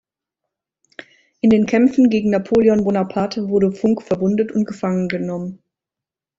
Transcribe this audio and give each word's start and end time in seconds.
In 1.41 1.51
den 1.51 1.67
Kämpfen 1.67 2.09
gegen 2.09 2.31
Napoleon 2.31 2.83
Bonaparte 2.85 3.49
wurde 3.49 3.71
Funck 3.71 4.01
verwundet 4.01 4.51
und 4.51 4.65
gefangen 4.65 5.07
genommen. 5.07 5.61